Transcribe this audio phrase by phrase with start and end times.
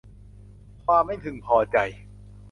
[0.85, 1.77] ความไม่พึงพอใจ